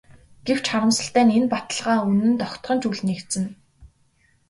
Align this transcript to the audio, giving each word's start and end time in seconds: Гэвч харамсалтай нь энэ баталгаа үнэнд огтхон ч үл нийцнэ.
Гэвч 0.47 0.65
харамсалтай 0.71 1.23
нь 1.25 1.35
энэ 1.37 1.49
баталгаа 1.53 1.99
үнэнд 2.09 2.39
огтхон 2.47 2.77
ч 2.81 2.83
үл 2.89 3.01
нийцнэ. 3.07 3.47